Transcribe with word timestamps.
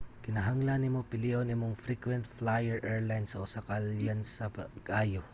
kinahanglan 0.25 0.79
nimo 0.81 0.99
pilion 1.13 1.53
imong 1.55 1.75
frequent 1.85 2.23
flyer 2.37 2.77
airline 2.91 3.27
sa 3.29 3.41
usa 3.45 3.59
ka 3.65 3.73
alyansa 3.77 4.45
pag-ayo 4.57 5.21